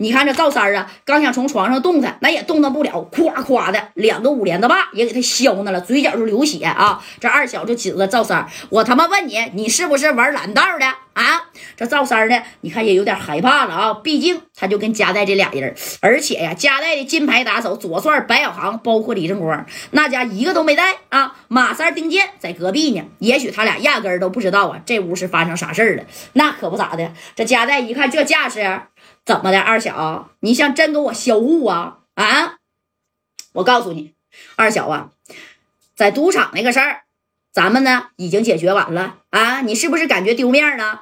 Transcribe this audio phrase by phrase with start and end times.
[0.00, 7.04] 你看这赵三啊，刚想从床上动弹，那也动弹不了，咵咵的两个五连的把也给他削那了，嘴角就流血啊。
[7.20, 11.42] 这二小就指着赵三，我他妈问你，你是不是玩蓝道的啊？
[11.76, 21.36] 这赵三呢，你看也有点害怕了啊，毕竟他就跟加代这俩人，而且呀，加代的金牌打手左帅白小航，包括李正光，那家一个都没带啊。
[21.48, 26.04] 马三丁健在隔壁呢，也许他俩压根儿都不知道啊，这屋是发生啥事儿了。
[26.32, 28.80] 那可不咋的，这加代一看这架势。
[29.24, 31.98] 怎么的，二小，你想真给我销户啊？
[32.14, 32.56] 啊！
[33.52, 34.14] 我告诉你，
[34.56, 35.10] 二小啊，
[35.94, 37.02] 在赌场那个事儿，
[37.52, 39.60] 咱们呢已经解决完了啊！
[39.62, 41.00] 你是不是感觉丢面呢？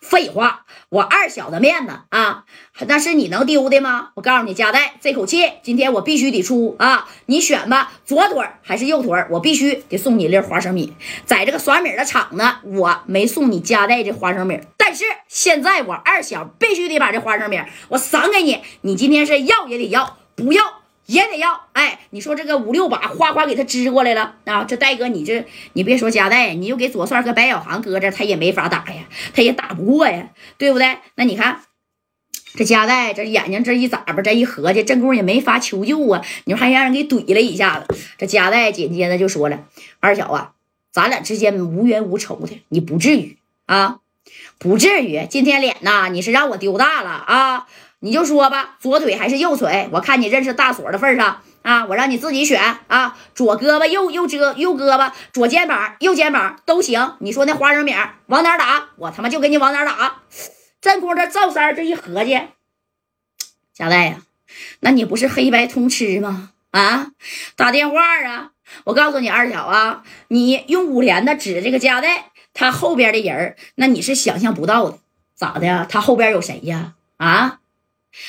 [0.00, 2.44] 废话，我二小的面子啊，
[2.86, 4.10] 那是你能丢的吗？
[4.14, 7.08] 我告诉你，加代这口气，今天我必须得出啊！
[7.26, 9.26] 你选吧，左腿还是右腿？
[9.30, 10.94] 我必须得送你一粒花生米。
[11.26, 18.62] 在这个耍米的场子，我没送你加代这花生米，但是现在我二小必须得把这花生米我赏给你。
[18.80, 20.62] 你今天是要也得要，不要。
[21.04, 24.64] 也得要，哎，你说这个五六把哗哗给他支过来了啊！
[24.64, 29.04] 这戴哥，你这你别说加代，你又给左帅和白小航搁这，他也没法打呀，
[29.34, 30.98] 他也打不过呀，对不对？
[31.16, 31.60] 那你看
[32.54, 36.22] 这加代，这眼睛这一眨巴，这一合计，正宫也没法求救啊！
[36.44, 37.94] 你说还让人给怼了一下子。
[38.16, 39.64] 这加代紧接着就说了
[40.00, 40.52] ：“二小啊，
[40.90, 44.00] 咱俩之间无冤无仇的，你不至于啊，
[44.58, 45.26] 不至于。
[45.28, 47.66] 今天脸呐，你是让我丢大了啊！”
[48.00, 49.88] 你就说吧，左腿还是右腿？
[49.90, 57.16] 我看你认识大锁的份上啊，我让你自己选啊，左胳膊、右右遮、右胳膊、左肩膀、右肩膀都行。
[57.18, 57.92] 你说那花生米
[58.26, 58.90] 往哪打？
[58.98, 60.22] 我他妈就给你往哪打。
[60.80, 62.40] 正宫这赵三这一合计，
[63.74, 64.20] 贾代呀，
[64.78, 66.50] 那你不是黑白通吃吗？
[66.70, 67.08] 啊，
[67.56, 68.50] 打电话啊！
[68.84, 74.98] 我告诉你二小啊，你用五连的指这个贾代，他后边的人那你是想象不到的。
[75.34, 75.86] 咋的？
[75.88, 76.94] 他后边有谁呀？
[77.18, 77.60] 啊？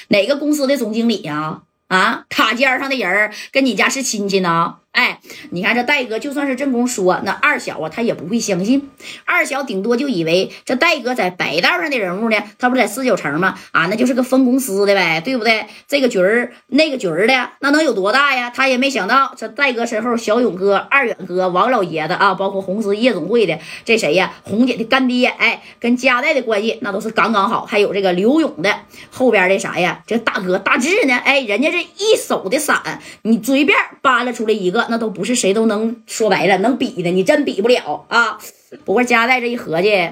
[0.09, 1.63] 哪个公司的总经理呀？
[1.87, 4.77] 啊，塔尖上的人跟你家是亲戚呢？
[4.91, 5.19] 哎，
[5.51, 8.89] 你看这戴哥，就算是正宫说，那二小啊，他也不会相信。
[9.23, 13.55] 二小顶多就以为这戴哥在白道上的人物呢，他不在四九城吗？
[13.71, 15.67] 啊，那就是个分公司的呗，对不对？
[15.87, 18.49] 这个局儿那个局儿的，那能有多大呀？
[18.49, 24.33] 他也没想到，这戴哥身后，小勇哥、二远哥、王老爷子啊，包括红丝夜总会的这谁呀？
[24.43, 27.65] 红姐的干爹，哎，跟家代的关系那都是刚刚好。
[27.65, 28.75] 还有这个刘勇的
[29.11, 30.01] 后边的啥呀？
[30.07, 31.15] 这大哥大志呢？
[31.15, 34.78] 哎，人家这一手的伞，你随便扒拉出来一个。
[34.89, 38.39] 那都不是谁都能说白了能比的，你真比不了啊！
[38.85, 40.11] 不过加代这一合计，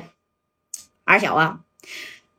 [1.05, 1.59] 二小啊，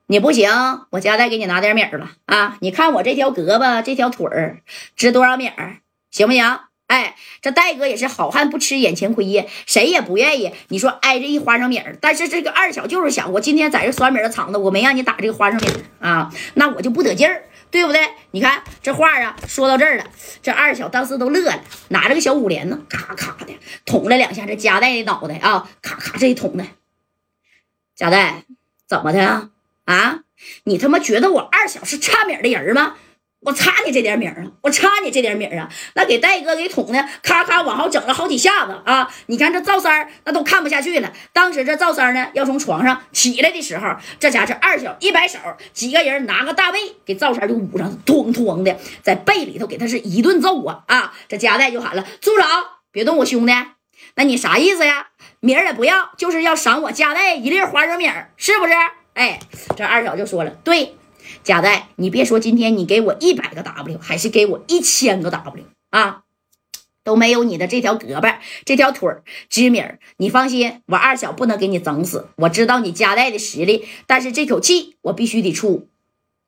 [0.07, 0.51] 你不行，
[0.91, 2.59] 我加代给你拿点米儿吧啊！
[2.61, 4.63] 你看我这条胳膊这条腿儿
[4.97, 5.79] 值多少米儿，
[6.11, 6.59] 行不行？
[6.89, 11.97] 哎，这戴哥也是好汉不吃眼前亏呀，谁也不愿意你说挨着一花生米儿。
[12.01, 17.45] 但是这个二小就是想，我今天在这酸米的场子，我没让你打这个花生米儿啊，那我就不得劲儿。
[17.71, 18.01] 对不对？
[18.31, 20.07] 你看这话啊，说到这儿了，
[20.41, 26.65] 这二小当时都乐了，拿着个小五连呢，咔咔的捅了两下这夹带的脑袋啊，咔咔这一捅的，
[27.95, 28.45] 夹带
[28.87, 29.51] 怎么的啊？
[29.85, 30.21] 啊，
[30.65, 32.95] 你他妈觉得我二小是差米的人吗？
[33.41, 34.51] 我差你这点米儿啊！
[34.63, 35.71] 我差你这点米儿啊！
[35.95, 39.09] 那给戴哥给捅的，咔咔往后整了好几下子啊！
[39.27, 41.13] 你看这赵三那都看不下去了。
[41.33, 45.39] 当时这赵三呢要从床上起来的时候，这家这二小一摆手，
[45.73, 50.83] 几个人拿个大被给赵三就捂上，咣咣的在被里头给他是一顿揍啊！
[50.89, 51.15] 啊！
[51.29, 52.43] 这夹带就喊了：“住手，
[52.91, 53.53] 别动我兄弟！
[54.17, 55.07] 那你啥意思呀？
[55.39, 58.73] 米儿也不要，就是要赏我夹带一粒花生米儿，是不是？”
[59.15, 59.39] 哎，
[59.77, 60.97] 这二小就说了：“对。”
[61.43, 66.23] 贾代，你别说，今天你给我一百个 W，还是给我一千个 W 啊，
[67.05, 69.99] 都没有你的这条胳膊、这条腿儿知名。
[70.19, 72.29] 你放心，我二小不能给你整死。
[72.37, 75.89] 我知道你贾代的实力，但是这口气我必须得出。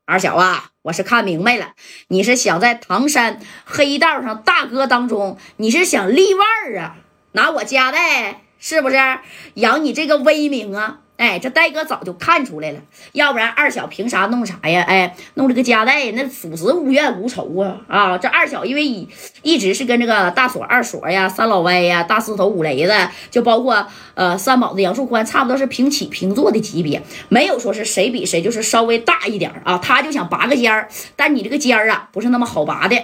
[0.05, 1.73] 二小啊，我是看明白了，
[2.09, 6.97] 你是想在唐山黑道上大哥当中，你是想立腕儿啊，
[7.33, 8.97] 拿我贾代是不是
[9.55, 11.00] 养你这个威名啊？
[11.21, 12.79] 哎，这戴哥早就看出来了，
[13.11, 14.81] 要不然二小凭啥弄啥呀？
[14.87, 17.77] 哎，弄这个家带，那属实无怨无仇啊！
[17.87, 19.07] 啊，这二小因为一
[19.43, 22.93] 一直是跟这个大锁、二锁呀、三老歪呀、大四头、五雷子，
[23.29, 23.85] 就包括
[24.15, 29.77] 呃三宝子、杨树宽，差不多是平起平坐的级别，没有说是谁比谁就是稍微大一点啊。
[29.77, 32.97] 他就想拔个尖儿，但你这个尖儿啊，不是那么好拔的。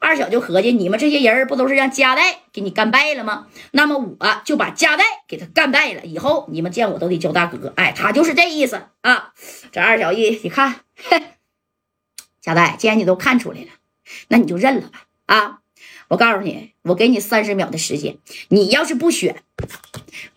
[0.00, 3.46] 二小就合计，你们这些人不都是让加代给你干败了吗？
[3.70, 7.72] 那么我就把加代给他干败了，以后你们见我都得叫大哥。
[7.76, 9.32] 哎，他就是这意思啊。
[9.70, 10.80] 这二小一一看，
[12.40, 13.68] 加代，既然你都看出来了，
[14.28, 15.04] 那你就认了吧。
[15.26, 15.58] 啊，
[16.08, 18.16] 我告诉你，我给你三十秒的时间，
[18.48, 19.42] 你要是不选，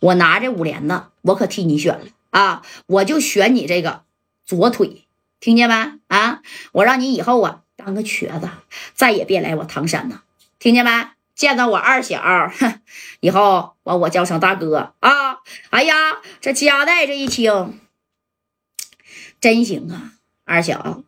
[0.01, 4.03] 我拿着五连子，我可替你选了啊，我就选你这个
[4.45, 5.07] 左腿。
[5.39, 5.75] 听见没？
[6.07, 8.49] 啊，我让你以后啊当个瘸子，
[8.93, 10.23] 再也别来我唐山了，
[10.59, 10.91] 听见没？
[11.35, 12.21] 见到我二小，
[13.19, 15.39] 以后管我叫声大哥啊！
[15.71, 17.79] 哎呀，这夹带这一听，
[19.41, 20.13] 真行啊，
[20.45, 21.01] 二小，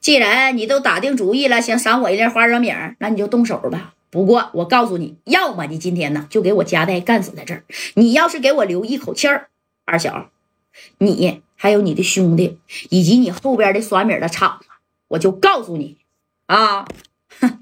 [0.00, 3.92] 既然你都打定主意了，想赏我一粒花生米，那你就动手吧。
[4.08, 7.64] 不过我告诉你，要么你今天呢就给我夹带干死在这儿，
[7.94, 9.50] 你要是给我留一口气儿，
[9.84, 10.30] 二小，
[10.96, 12.58] 你还有你的兄弟
[12.88, 14.62] 以及你后边的酸米的厂，
[15.08, 15.98] 我就告诉你
[16.46, 16.86] 啊，
[17.40, 17.60] 哼，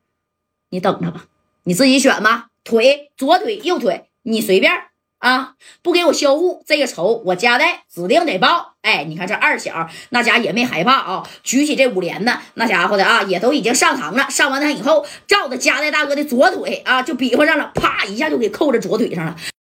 [0.70, 1.26] 你等着吧。
[1.64, 4.72] 你自己选吧，腿左腿右腿你随便
[5.18, 8.74] 啊，不给我销户，这个仇我加代指定得报。
[8.82, 14.30] 哎，你看这二小那家也没害怕啊，举起这五连呢，那家伙的啊也都已经上膛了。
[14.30, 19.36] 上完膛以后，照着加代大哥的左腿啊就比划上了，啪一下就给扣在左腿上了。